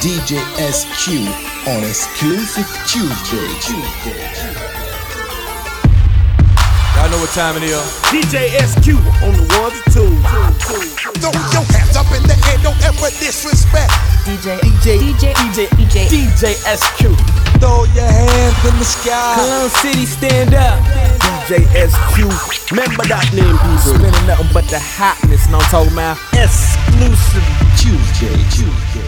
[0.00, 0.40] DJ
[0.72, 1.28] SQ
[1.68, 3.52] on SQlusive Tuesday.
[6.96, 7.76] Y'all know what time it is.
[8.08, 10.24] DJ SQ on the ones and twos.
[11.20, 13.92] Throw your hands up in the air, don't ever disrespect.
[14.24, 17.12] DJ, DJ, DJ, DJ, DJ, DJ SQ.
[17.60, 19.36] Throw your hands in the sky.
[19.36, 20.80] Cologne City, stand up.
[21.44, 22.72] DJ SQ.
[22.72, 24.00] Remember that name, people.
[24.00, 26.16] Spinning nothing but the hotness, know what I'm talking about?
[26.32, 27.70] SQlusive.
[27.80, 28.99] Tuesday, Tuesday,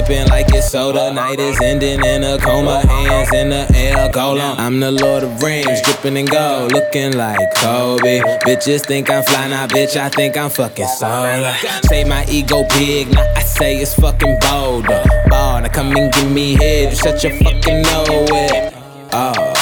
[0.00, 1.12] sipping like it's soda?
[1.12, 4.58] Night is ending in a coma, hands in the air, golem.
[4.58, 8.20] I'm the Lord of Rings, dripping in gold, looking like Kobe.
[8.44, 11.54] Bitches think I'm fly, now bitch, I think I'm fucking solar.
[11.84, 15.04] Say my ego big, now I say it's fucking bolder.
[15.28, 17.82] Ball, now come and give me head, you shut your fucking
[18.30, 18.74] with.
[19.12, 19.59] Oh.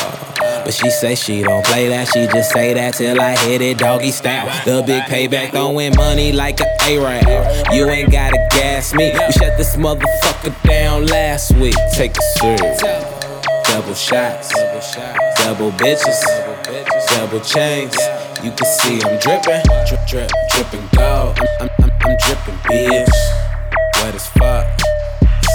[0.69, 3.79] But she say she don't play that, she just say that till I hit it
[3.79, 4.45] doggy style.
[4.67, 7.73] The big payback, throwing money like a A-Rap.
[7.73, 9.15] You ain't gotta gas me.
[9.15, 11.75] We shut this motherfucker down last week.
[11.95, 12.83] Take a serious.
[13.65, 14.53] Double shots,
[15.39, 16.21] double bitches,
[17.17, 17.97] double chains.
[18.45, 21.39] You can see I'm dripping, drip, drip, dripping gold.
[21.63, 23.09] I'm, I'm, I'm, dripping, bitch.
[24.03, 24.69] Wet as fuck,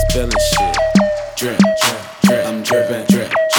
[0.10, 0.78] spilling shit.
[1.38, 2.46] Drip, drip, drip.
[2.48, 3.53] I'm dripping, drip, drip, drip.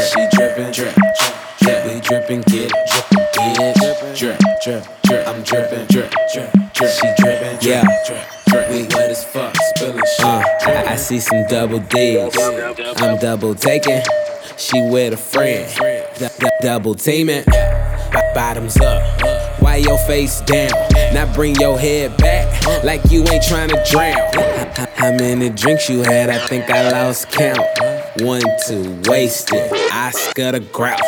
[0.00, 1.84] She dripping, drip, drip, drip.
[1.86, 4.16] We dripping, get bitch.
[4.16, 5.28] Drip, drip, drip.
[5.28, 6.92] I'm dripping, drip, drip, drip.
[6.92, 7.82] She dripping, yeah.
[8.06, 8.70] Drip, drip.
[8.70, 10.24] We wet as fuck, spilling shit.
[10.24, 12.36] Uh, I, I see some double D's.
[12.98, 14.02] I'm double taking.
[14.56, 15.68] She with a friend.
[16.18, 17.44] D- d- double teaming.
[18.34, 19.02] Bottoms up.
[19.60, 20.70] Why your face down?
[21.12, 24.16] Now bring your head back like you ain't trying to drown.
[24.94, 26.30] How many drinks you had?
[26.30, 27.60] I think I lost count.
[28.20, 29.72] One, two, wasted.
[29.92, 31.00] Oscar the grouch.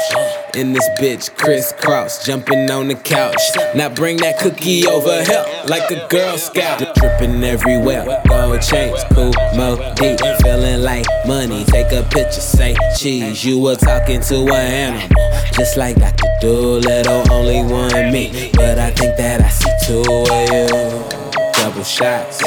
[0.54, 3.40] In this bitch, crisscross, jumping on the couch.
[3.74, 6.78] Now bring that cookie over here like a Girl Scout.
[6.94, 8.22] Dripping everywhere.
[8.28, 10.20] Gold chains, cool, mo, deep.
[10.42, 11.64] Feeling like money.
[11.64, 13.44] Take a picture, say cheese.
[13.44, 15.16] You were talking to an animal.
[15.52, 16.28] Just like Dr.
[16.40, 18.50] Dolittle, only one me.
[18.54, 21.20] But I think that I see two of you.
[21.54, 22.38] Double shots,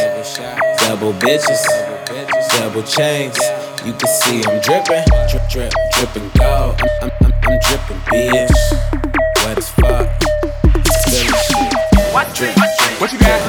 [0.79, 1.63] double bitches,
[2.59, 3.37] double chains.
[3.85, 6.79] You can see I'm dripping, drip, drip, dripping gold.
[6.79, 8.55] I'm, I'm, I'm, I'm dripping, bitch.
[9.43, 10.07] Wet as fuck.
[11.11, 13.43] Drip, drip, What you got?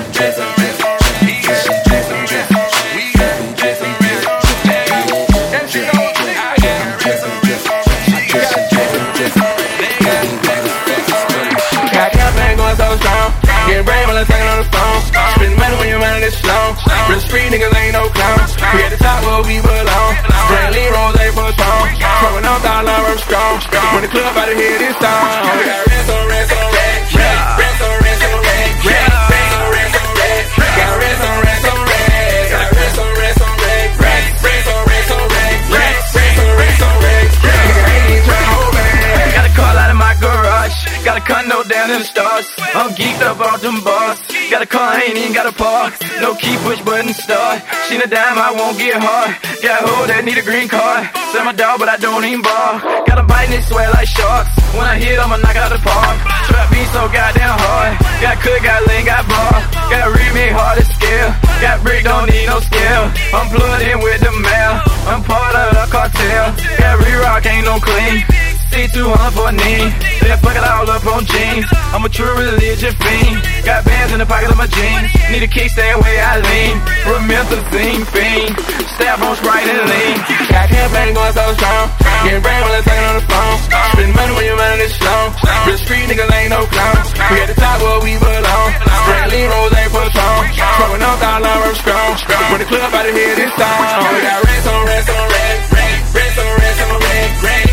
[34.64, 36.08] On rest on rest.
[36.16, 37.34] Rest on rest on rest.
[37.44, 39.34] Nigga ain't even tryna hold back.
[39.36, 40.76] Got a call out of my garage.
[41.04, 42.46] Got a condo down in the stars.
[42.74, 44.18] I'm geeked up off them bars.
[44.50, 45.94] Got a car, I ain't even got a park.
[46.20, 47.62] No key, push button, start.
[47.88, 49.36] She a dime, I won't get hard.
[49.62, 51.08] Got a hoe that need a green card.
[51.32, 52.80] Sell my dog, but I don't even bar.
[53.08, 54.52] Got a it sweat like sharks.
[54.72, 56.16] When I hit, I'ma knock out the park.
[56.48, 57.92] Trap beat so goddamn hard.
[58.22, 59.54] Got cook, got lean, got bar.
[59.90, 61.30] Got remake hard to scale.
[61.60, 63.04] Got brick, don't need no scale.
[63.34, 64.74] I'm plugged in with the mail.
[65.10, 66.46] I'm part of the cartel.
[66.78, 68.43] Got re-rock, ain't no clean.
[68.70, 69.88] C200 for a knee.
[70.22, 71.66] Then fuck it all up on jeans.
[71.92, 73.36] I'm a true religion fiend.
[73.64, 75.08] Got bands in the pocket of my jeans.
[75.30, 76.74] Need a kick, stay away, I lean.
[77.04, 78.52] Promethazine fiend.
[78.94, 80.16] Stab on Sprite and lean.
[80.48, 81.84] Got campaign going so strong.
[82.24, 83.56] Getting brain while I'm talking on the phone.
[83.92, 85.22] Spend money when your mind is slow.
[85.66, 87.08] Real street niggas ain't no clowns.
[87.30, 88.70] We at the top where we belong.
[89.04, 90.42] Brantley Rose ain't for song.
[90.78, 92.10] Throwing off dollar, I'm strong.
[92.50, 93.80] When the club out of here this time.
[94.14, 95.72] We got rest on rest on rest.
[96.14, 96.98] Rest on rest on
[97.42, 97.63] rest.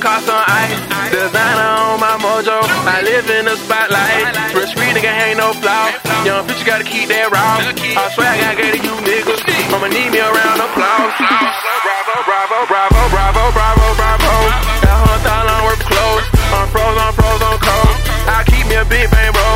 [0.00, 0.72] Cost on ice.
[1.12, 2.56] Designer on my mojo.
[2.88, 4.32] I live in the spotlight.
[4.56, 5.92] Real street nigga ain't no flaw.
[6.24, 7.60] Young bitch, you gotta keep that raw.
[7.60, 9.44] I swear I gotta get to you niggas.
[9.68, 11.12] I'ma need me a round of applause.
[11.20, 14.32] Bravo, bravo, bravo, bravo, bravo, bravo.
[14.80, 16.26] That all on work clothes.
[16.48, 17.94] I'm froze, I'm froze, on cold.
[18.24, 19.48] I keep me a big bang, bro.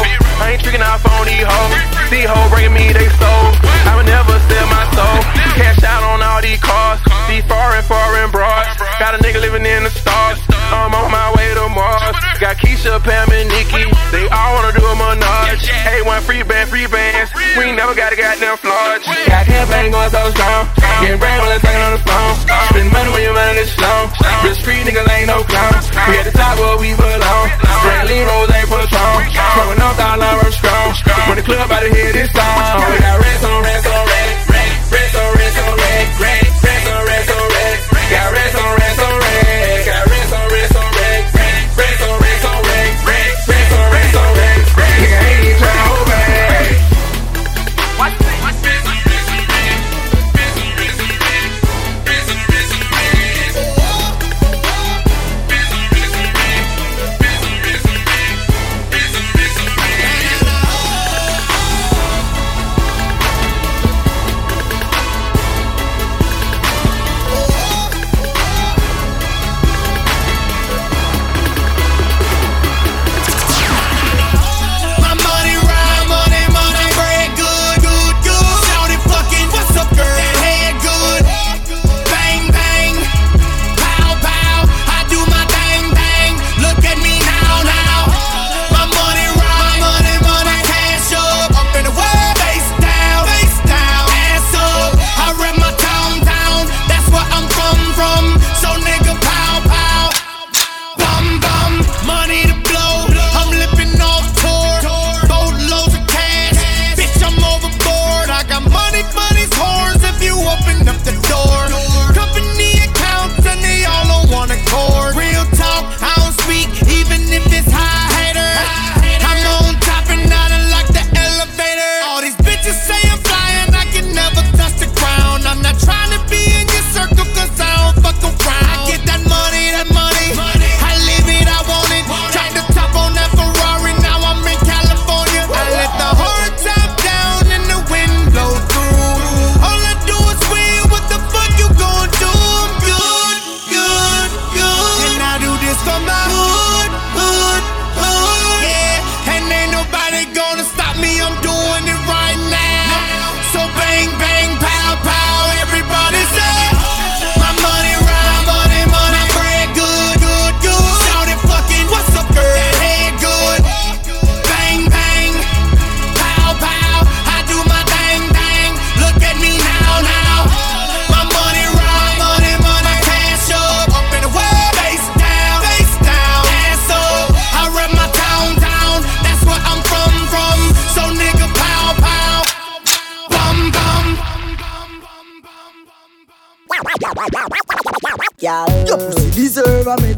[0.44, 1.80] I ain't tricking off on these hoes.
[2.12, 2.52] These hoes
[12.94, 13.90] Got Pam, and Nikki.
[14.14, 15.66] They all wanna do a menage.
[15.66, 17.34] A1 free band, free bands.
[17.58, 19.02] We never got a goddamn flaws.
[19.26, 20.70] Got campaign going so strong.
[21.02, 22.34] Getting brand while I'm talking on the phone.
[22.70, 24.06] Spend money when your mind is slow.
[24.46, 25.74] Real street niggas ain't no clown.
[26.06, 27.50] We at the top where we belong.
[27.82, 29.26] Brantley Rose ain't Patron.
[29.26, 30.94] Smoking up dollar, strong.
[31.26, 32.83] When the club out of here, this song.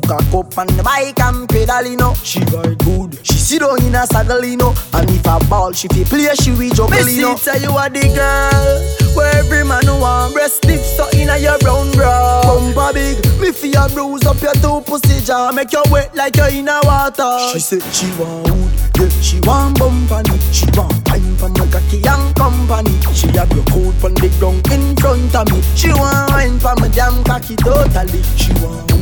[0.58, 2.14] on the bike and pedal, you know.
[2.24, 3.26] She ride good.
[3.26, 4.74] She sit down in a saddle, you know.
[4.94, 7.36] And if a ball she fi play, she will juggle, you know.
[7.36, 11.92] tell you are the girl where every man want breast stiff, so inna your brown
[11.92, 12.42] bra.
[12.44, 16.36] Bumper big, me fi a bruise up your two pussy jaw, make you wet like
[16.36, 17.40] you in a water.
[17.54, 20.36] She said she want wood, yeah, she want bumpany.
[20.52, 22.92] She want wine from my cocky and company.
[23.14, 25.62] She have your coat on the ground in front of me.
[25.76, 28.22] She want wine from my damn cocky totally.
[28.36, 28.95] She want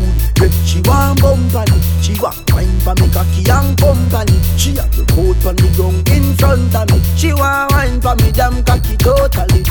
[0.66, 1.80] she want bumpany.
[2.02, 4.40] She want wine from me cocky and company.
[4.58, 7.02] She have your coat on the ground in front of me.
[7.16, 9.64] She want wine from me damn cocky totally.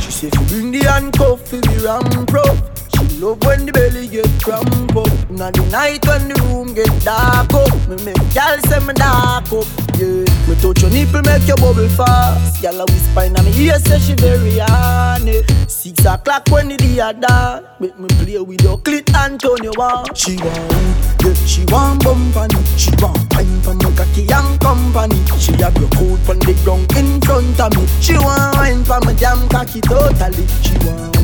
[0.00, 2.85] She say fi bring the handcuff fi be ramp up.
[3.18, 5.08] Love when the belly get cramp up.
[5.30, 7.72] Inna the night when the room get dark up.
[7.88, 9.64] Me make gyal say me dark up.
[9.96, 12.60] Yeah, me touch your nipple make your bubble fast.
[12.60, 15.40] Gyal a whisper inna me ear say she very honey.
[15.66, 19.72] Six o'clock when the day dark, make me play with your clit and turn you
[19.80, 20.12] on.
[20.14, 22.60] She want yeah, she want bumpany.
[22.76, 25.16] She want wine from my cocky and company.
[25.40, 27.86] She have your coat on the ground in front of me.
[28.04, 30.44] She want wine from my damn cocky totally.
[30.60, 31.16] She want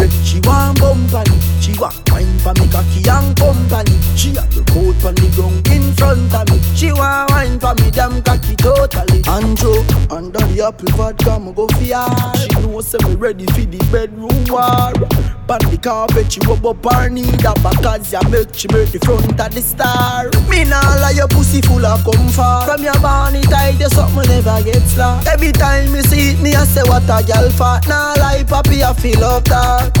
[0.00, 1.36] yeah, she want bumpany.
[1.62, 3.98] She want wine from me cocky and company.
[4.16, 6.60] She have your coat on the ground in front of me.
[6.74, 9.22] She want wine from me damn cocky totally.
[9.28, 12.04] Andrew, under the apple vodka, me go fear.
[12.38, 15.37] She know say me ready for the bedroom war.
[15.48, 17.22] Pan the carpet, she rub up her knee.
[17.40, 20.28] That because ya make she make the front of the star.
[20.44, 22.68] Me nah lie, your pussy full of comfort.
[22.68, 25.24] From your body tight, you something never gets slack.
[25.26, 27.88] Every time me see it, me I say what a gal fat.
[27.88, 29.96] Nah lie, papi, I feel love that.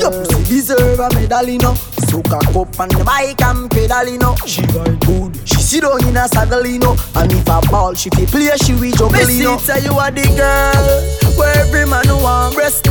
[0.00, 1.74] Your pussy deserve a medal, you know.
[2.08, 4.36] So cock up on the bike and pedal, you know.
[4.44, 5.32] She ride good.
[5.48, 6.96] She sit down in a saddle, you know.
[7.16, 9.56] And if a ball she fi play, she will juggle, you know.
[9.56, 12.84] say you are the girl where every man want breast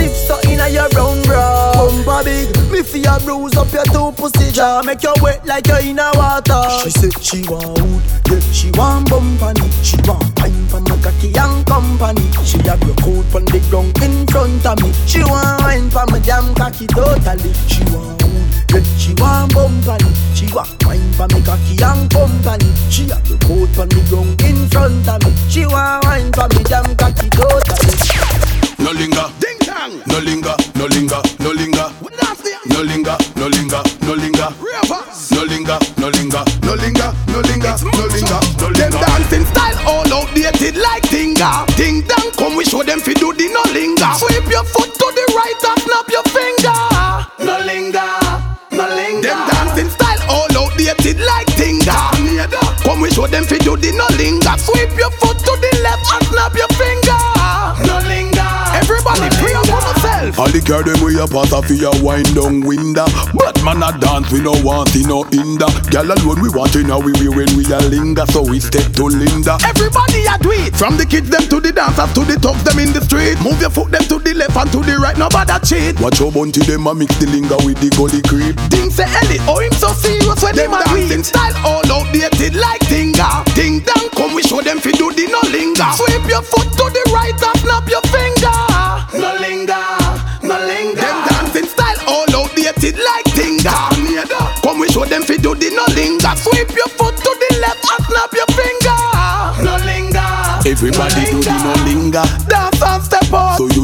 [3.01, 5.99] me fi a bruise up your two pussy jaw, make you wet like you in
[5.99, 6.61] a water.
[6.83, 9.65] She said she want wood, yeah, she want bumpany.
[9.83, 12.21] She want wine from my cocky cocky and company.
[12.45, 14.91] She have your coat on the ground in front of me.
[15.05, 17.53] She want wine for me damn cocky totally.
[17.67, 20.11] She want wood, yeah, she want bumpany.
[20.35, 22.69] She want wine for me cocky and company.
[22.89, 25.31] She have your coat on the ground in front of me.
[25.49, 27.97] She want wine for me damn cocky totally.
[28.79, 30.01] No linger, Ding dong.
[30.07, 32.20] no linger, no linger, no linger,
[32.71, 32.77] We nasty.
[32.77, 34.49] no linger, no linger, no linger,
[35.31, 36.43] no linger, no linger.
[36.61, 38.39] No linger, no linger, no linger.
[38.59, 39.05] No Them linger.
[39.05, 41.65] dancing style all outdated like tinga.
[41.75, 44.11] Ding dong, come we show them fi do the no linger.
[44.17, 46.79] Sweep your foot to the right and snap your finger.
[47.45, 48.11] No linger,
[48.71, 49.27] no linger.
[49.27, 52.11] Them dancing style all outdated like tinga.
[52.83, 54.55] Come we show them fi do the no linger.
[54.57, 57.40] Sweep your foot to the left and snap your finger.
[60.41, 63.05] All the girl them we a pass off your wind down window.
[63.37, 65.69] But man a dance we no want in no hinder.
[65.93, 68.25] Girl alone we want in we we when we a linger.
[68.33, 69.61] So we step to Linda.
[69.61, 72.79] Everybody a do it From the kids them to the dancers to the thugs them
[72.79, 75.53] in the street Move your foot them to the left and to the right Nobody
[75.61, 78.57] cheat Watch how bunty them a mix the linger with the gully creep.
[78.73, 82.81] Ding say Ellie Oh him so serious when them a dancing style all outdated like
[82.89, 86.69] Tinga Ding dong come we show them fi do the no linger Sweep your foot
[86.81, 88.57] to the right and snap your finger
[89.19, 89.85] No linger,
[92.81, 97.15] outdated like Tinga Come we show them fi do the no linger Sweep your foot
[97.17, 102.21] to the left and snap your finger No linger Everybody do the no linger.
[102.47, 103.57] Dance and step up.
[103.57, 103.80] So you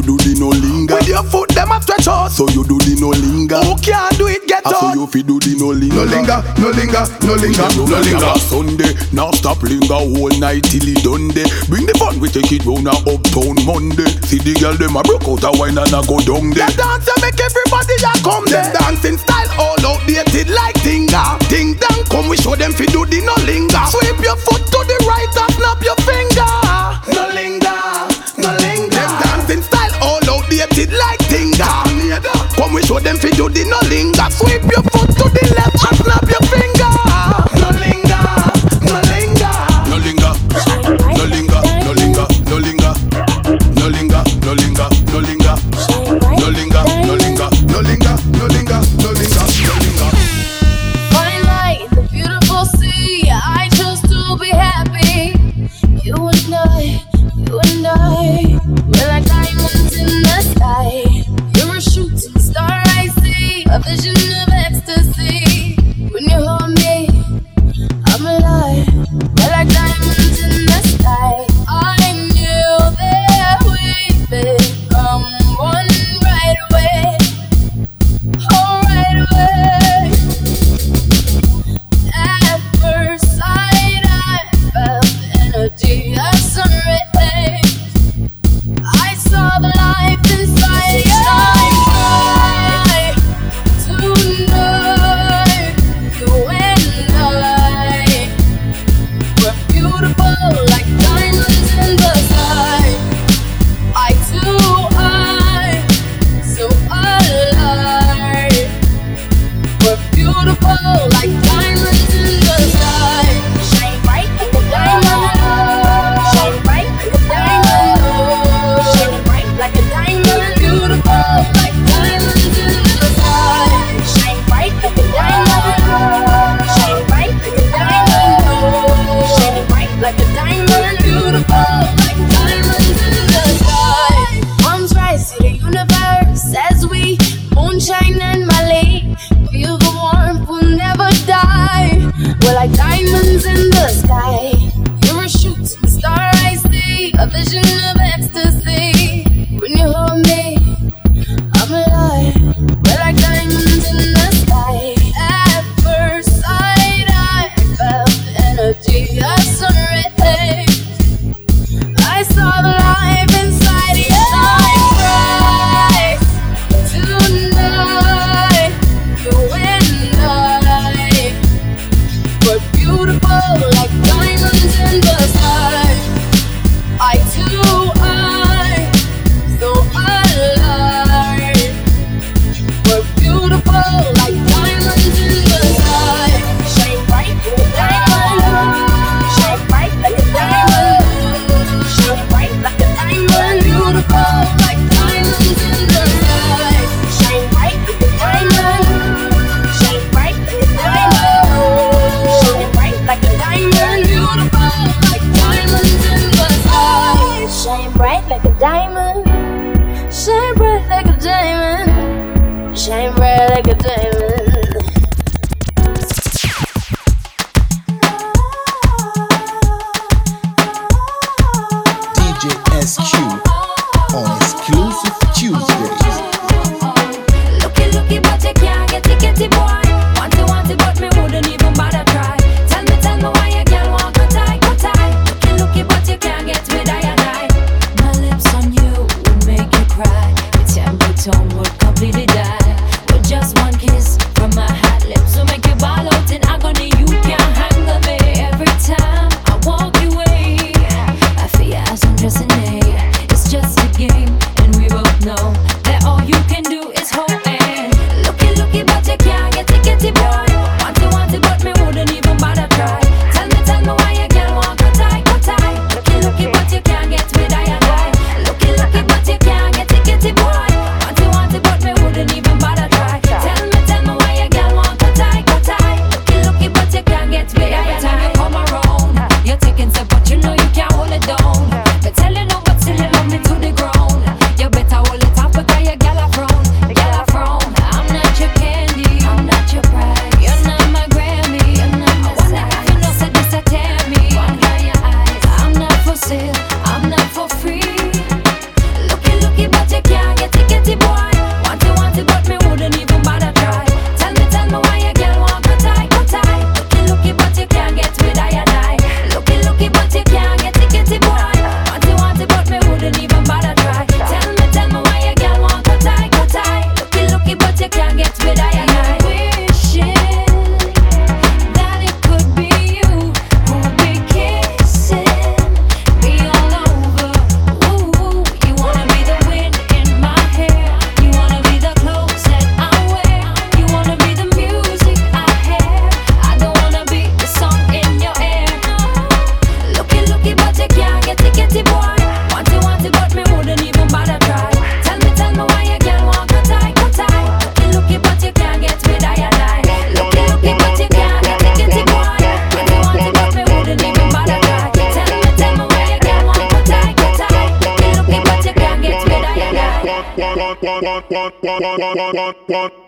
[1.07, 2.29] your foot, them a stretch out.
[2.29, 3.59] So you do the no linger.
[3.63, 5.95] Who can't do it, get Ah, so you fi do the no linger.
[5.95, 8.33] No linger, no linger, no linger, no linger.
[8.43, 11.47] Sunday, now stop linger whole night till it done day.
[11.71, 14.11] Bring the fun, we take it round a uptown Monday.
[14.27, 16.67] See the girl them a broke out a wine and a go down there.
[16.67, 18.67] That dance make everybody a come there.
[18.75, 21.39] Dancing style all outdated like Tinga.
[21.47, 23.83] Ding dong, come we show them fi do the no linger.
[23.95, 26.66] Sweep your foot to the right and snap your finger.
[32.97, 34.29] Show them fi do the no linger.
[34.31, 36.46] Sweep your foot to the left and snap your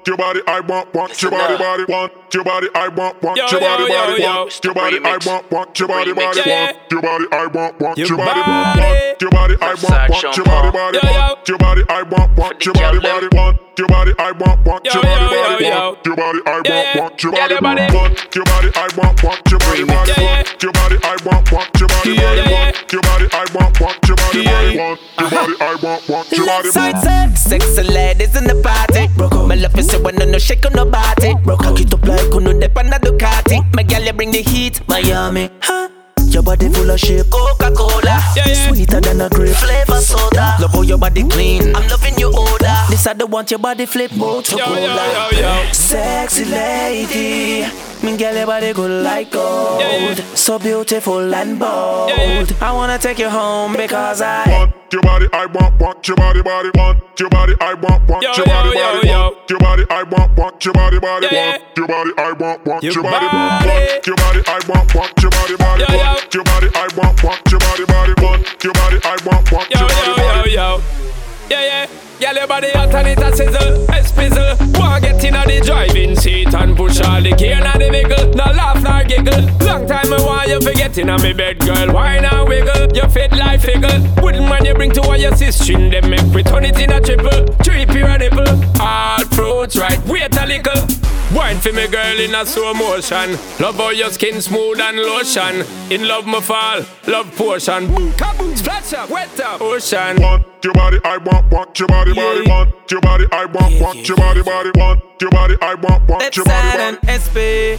[0.10, 3.46] Your body, I want, want your body, body, want your body, I want, want Yo,
[3.46, 4.30] your body, yo, yo, body, yo.
[4.42, 7.98] want your body, I want, want your body, body, want your body, I want, want
[8.00, 8.82] Your your body, body.
[8.82, 11.14] want your body, I want, want your body, body, Yo, yo.
[11.14, 14.86] want your body, I want, want your body, body, want your body, I want, want
[14.90, 15.78] your body, yo, body, yo, yo.
[15.78, 17.02] want your body, I Yeah, want, yeah.
[17.06, 17.86] want your Yeah, body, your body.
[17.94, 20.42] want your body, I want, want your body, body, Yeah, yeah.
[20.42, 22.66] want your body, I want, want your body, Yeah, body, yeah.
[22.66, 24.90] want your body, I want, want your body, Yeah, body, yeah.
[24.90, 27.06] want your body, I want, want your body, Left side body.
[27.06, 28.89] sex, sexy ladies in the party.
[29.20, 31.34] My love is the one no shake on no body.
[31.46, 33.60] Cock it up like uno dep on a Ducati.
[33.76, 35.50] My girl you bring the heat, Miami.
[35.62, 35.90] Huh?
[36.30, 38.22] Your body full of shape, Coca-Cola.
[38.36, 38.68] Yeah, yeah.
[38.70, 40.56] Sweeter than a grape, flavor soda.
[40.62, 41.76] Love how your body clean.
[41.76, 42.76] I'm loving your odor.
[42.90, 45.30] This I don't want your body flip, motor Yo, yo, cola.
[45.34, 45.72] yo, yo.
[45.74, 47.66] Sexy lady,
[48.04, 49.80] me girl your body good like gold.
[49.82, 50.36] Yeah, yeah.
[50.36, 52.10] So beautiful and bold.
[52.10, 52.46] Yeah, yeah.
[52.62, 54.46] I wanna take you home because I.
[54.50, 58.24] want your body, I want, want your body, body, want your body, I want, want
[58.24, 59.22] Yo, your body, yo, body, yo.
[59.22, 62.66] want your body, I want, want your body, body, Yeah, want your body, I want,
[62.66, 63.70] want Your your body, body.
[63.70, 65.98] want your body, I want, want your body, body, Yo, yo.
[66.10, 69.70] want your body, I want, want your body, body, want your body, I want, want
[69.70, 70.52] Yo, your yo, body, yo, body.
[70.52, 71.19] yo.
[71.50, 71.88] Yeah, yeah.
[72.20, 74.78] Girl, your body hot and it a sizzle, a spizzle.
[74.78, 78.34] Wanna get in the driving seat and push all the gear in the vehicle.
[78.34, 79.42] No laugh nor giggle.
[79.66, 81.94] Long time I want you forget in me bed, girl.
[81.94, 82.94] Why not wiggle?
[82.94, 84.22] You fit like figgle.
[84.22, 87.00] Wouldn't man you bring to all your sister, them make we turn it in a
[87.00, 87.48] triple.
[87.64, 88.82] Three nipple.
[88.82, 90.00] All fruits right.
[90.06, 91.19] Wait a little.
[91.34, 93.32] Wine for me, girl, in a slow motion.
[93.60, 95.64] Love how your skin smooth and lotion.
[95.92, 96.82] In love, my fall.
[97.06, 97.86] Love potion.
[97.88, 100.20] Boom, kaboom, splash up, wet up, ocean.
[100.22, 102.50] Want your body, I want, want your body, body, Yeah.
[102.58, 106.22] want your body, I want, want your body, body, want your body, I want, want
[106.24, 107.08] Left your body, side body.
[107.08, 107.38] and SP.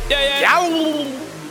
[0.08, 0.40] Yeah, yeah.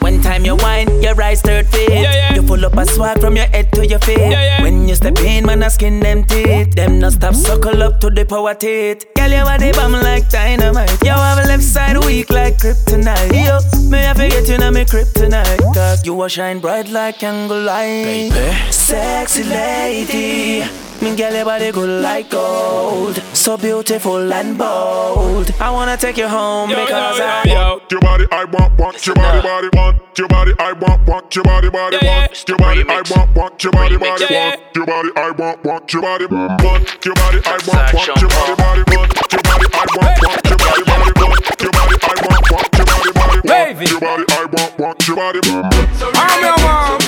[0.01, 1.89] One time you whine, your eyes third feet.
[1.89, 2.33] Yeah, yeah.
[2.35, 4.17] You full up a swag from your head to your feet.
[4.17, 4.61] Yeah, yeah.
[4.61, 6.75] When you step in, man, I skin them teeth.
[6.75, 9.05] Them no stop suckle up to the power teeth.
[9.15, 10.91] Girl, you body bomb like dynamite.
[11.03, 13.33] You have a left side weak like kryptonite.
[13.33, 13.59] Yo,
[13.89, 15.73] may I forget you know me kryptonite.
[15.73, 18.03] Cause you a shine bright like candle light.
[18.03, 18.71] Baby.
[18.71, 20.88] Sexy lady.
[21.01, 25.49] Me girl, your body good like gold, so beautiful and bold.
[25.57, 28.25] I wanna take you home yo, because yo, yo, I want your body.
[28.31, 30.51] I want, want your body, body, want your body.
[30.59, 32.83] I want, want your body, body, want your body.
[32.89, 35.11] I want, want your body, body, want your body.
[35.15, 37.39] I want, want your body, want your body.
[37.45, 39.67] I want, want your body, body, want your body.
[39.71, 41.95] I want, want your body, body, want your body.
[42.03, 44.25] I want, want your body, body, want your body.
[44.27, 45.77] I want, want your body, body.
[46.19, 46.98] I'm your mom.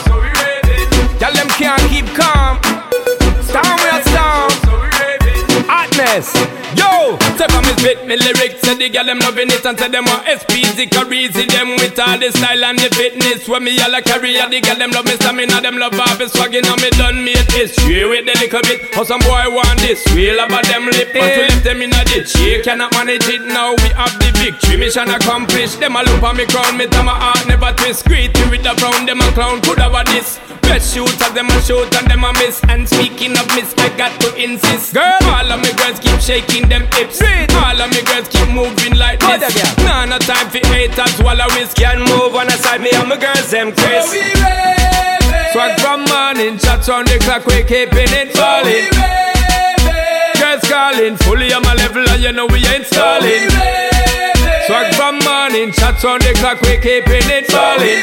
[6.11, 6.70] Hotness.
[7.11, 9.89] Yo, step on me spit me lyrics, say the girl them loving it and say
[9.91, 13.43] them want SPZ crazy them with all the style and the fitness.
[13.51, 16.31] When me all a carry, the girl them love me stamina, them love half is
[16.31, 18.95] swagging on me done me history with the little bit.
[18.95, 22.01] How some boy want this, real about them lip, but we left them in a
[22.07, 22.31] ditch.
[22.31, 24.79] She cannot manage it now, we have the victory.
[24.79, 25.83] Mission accomplished.
[25.83, 28.07] Them a look on me crown, me tell my heart never twist.
[28.07, 30.39] Greedy with the brown, them a clown could have a this.
[30.63, 32.63] Best shooters, them a shoot and them a miss.
[32.71, 34.93] And speaking of miss, I got to insist.
[34.93, 37.21] Girl, all of me girls keep shaking them hips.
[37.55, 39.41] All of me girls keep moving like this.
[39.83, 42.81] Nah, no time for haters while I whiskey and move on the side.
[42.81, 44.05] Me and my girls, them Chris.
[45.51, 48.87] Swag from morning, shots on the clock, we keeping it falling.
[50.39, 53.49] Girls calling, fully on my level, and you know we ain't stalling.
[54.67, 58.01] Swag from morning, shots on the clock, we keeping it falling.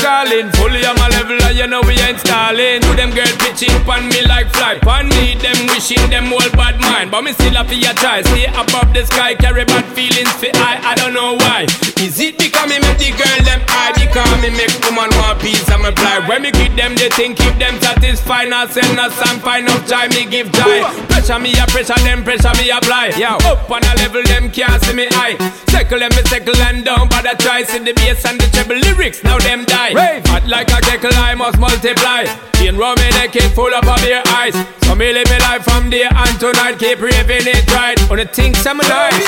[0.00, 2.80] Calling, fully on my level, and you know we ain't stalling.
[2.80, 6.80] To them girls pitching pan me like fly, pan me them wishing them all bad
[6.80, 8.22] mind, but me still have to try.
[8.22, 11.68] Stay above the sky, carry bad feelings for I, I don't know why.
[12.00, 13.92] Is it because me make the girl them high?
[13.92, 16.24] Because me make woman want peace and me fly.
[16.24, 18.48] When me give them, they think keep them satisfied.
[18.48, 20.80] Now send us some fine enough time, me give joy.
[21.12, 23.12] Pressure me a pressure them, pressure me apply.
[23.20, 25.36] Yeah, up on a level them can't see me high.
[25.68, 28.80] Circle them, me circle and down, but I try see the bass and the treble
[28.80, 29.22] lyrics.
[29.22, 29.89] Now them die.
[29.94, 30.26] Rave.
[30.26, 32.24] Hot like a kettle, I must multiply.
[32.54, 34.54] Chain round me neck, it full up of their eyes.
[34.84, 37.98] So me live me life from day and tonight, keep raving it right.
[38.10, 39.26] On the things I'm nice.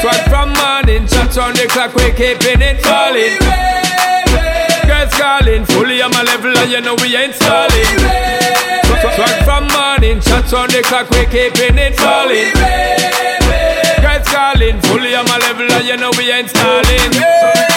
[0.00, 3.40] Swag from morning, shots on the clock, we keeping it falling.
[4.86, 7.96] Girls calling, fully on my level, and you know we ain't stalling.
[9.16, 12.52] Swag from morning, shots on the clock, we keeping it falling.
[14.04, 17.73] Girls calling, fully on my level, and you know we ain't stalling.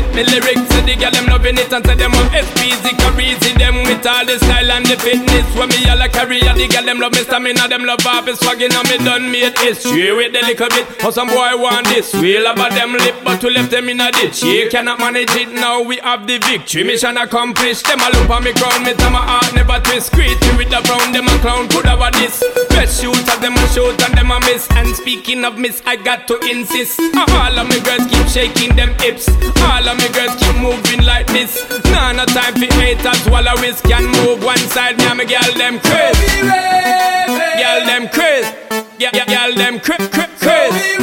[0.00, 0.67] On me spit
[0.98, 4.38] the girl them loving it and say them want SPZ crazy them with all the
[4.38, 5.46] style and the fitness.
[5.54, 8.26] When me all a carry and the girl them love me stamina, them love half
[8.28, 10.86] is swagging and me done made history with the little bit.
[11.02, 14.10] How some boy want this, real about them lip, but we left them in a
[14.12, 14.42] ditch.
[14.42, 16.84] She cannot manage it now, we have the victory.
[16.84, 17.86] Mission accomplished.
[17.86, 20.12] Them a look on me crown, me tell my heart never twist.
[20.12, 22.42] Greedy with the brown, them a clown could have a this.
[22.70, 24.66] Best shooters, them a shoot and them a miss.
[24.72, 26.98] And speaking of miss, I got to insist.
[26.98, 29.28] Uh, all of me girls keep shaking them hips.
[29.62, 31.66] All of me girls keep moving like this.
[31.84, 34.96] Nah, no time for haters while I risk can move one side.
[34.98, 36.40] Me and me girl them crazy.
[37.60, 38.52] Girl them crazy.
[38.98, 40.08] Girl them crazy.
[40.38, 40.96] Crazy.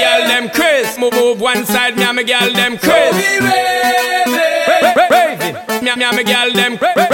[0.00, 1.00] Girl them crazy.
[1.00, 1.96] Move, move one side.
[1.96, 3.40] Me and me girl them crazy.
[5.82, 7.11] Me and me girl them crazy.